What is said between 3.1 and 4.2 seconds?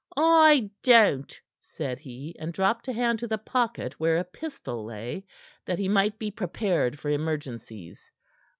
to the pocket where